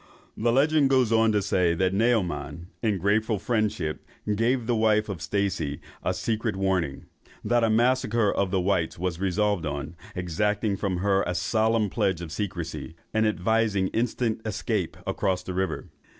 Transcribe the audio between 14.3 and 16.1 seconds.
escape across the river.